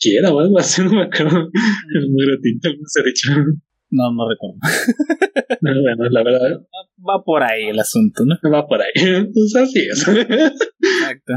[0.00, 1.48] quiera o algo así, no me acuerdo.
[1.94, 3.30] Es muy ratito, no se ha dicho.
[3.90, 4.58] No, no recuerdo.
[5.60, 6.66] bueno, la verdad.
[6.98, 8.36] Va por ahí el asunto, ¿no?
[8.50, 8.90] Va por ahí.
[9.32, 10.08] Pues así es.
[10.08, 11.34] Exacto.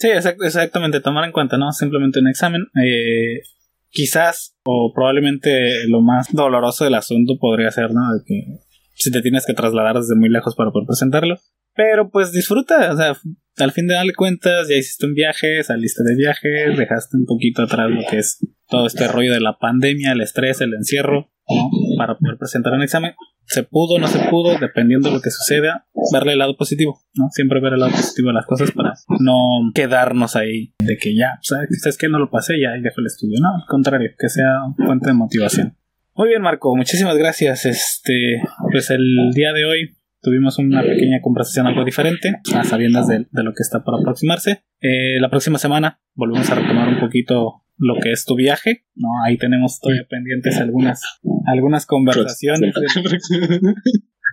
[0.00, 1.72] Sí, exactamente, tomar en cuenta, ¿no?
[1.72, 2.62] Simplemente un examen.
[2.82, 3.42] Eh,
[3.90, 8.00] quizás, o probablemente lo más doloroso del asunto podría ser, ¿no?
[8.14, 8.60] De que
[8.94, 11.38] si te tienes que trasladar desde muy lejos para poder presentarlo.
[11.74, 13.14] Pero pues disfruta, o sea,
[13.58, 17.62] al fin de darle cuentas, ya hiciste un viaje, saliste de viaje, dejaste un poquito
[17.62, 21.68] atrás lo que es todo este rollo de la pandemia, el estrés, el encierro, ¿no?
[21.98, 23.12] Para poder presentar un examen
[23.50, 27.28] se pudo, no se pudo, dependiendo de lo que suceda, verle el lado positivo, ¿no?
[27.32, 31.40] Siempre ver el lado positivo de las cosas para no quedarnos ahí de que ya,
[31.42, 33.38] ¿sabes que no lo pasé ya y dejo el estudio?
[33.40, 35.76] No, al contrario, que sea fuente de motivación.
[36.14, 37.66] Muy bien, Marco, muchísimas gracias.
[37.66, 43.26] Este, pues el día de hoy tuvimos una pequeña conversación algo diferente, a sabiendas de,
[43.32, 44.64] lo que está por aproximarse.
[44.80, 49.08] Eh, la próxima semana volvemos a retomar un poquito lo que es tu viaje, ¿no?
[49.24, 51.02] Ahí tenemos todavía pendientes algunas,
[51.46, 52.74] algunas conversaciones.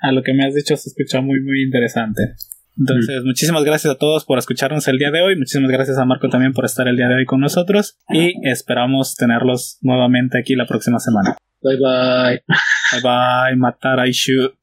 [0.02, 2.36] a lo que me has dicho se escucha muy, muy interesante.
[2.78, 5.36] Entonces, muchísimas gracias a todos por escucharnos el día de hoy.
[5.36, 7.97] Muchísimas gracias a Marco también por estar el día de hoy con nosotros.
[8.10, 11.38] Y esperamos tenerlos nuevamente aquí la próxima semana.
[11.63, 12.43] Bye bye.
[12.92, 14.54] Bye bye, Matar shoot.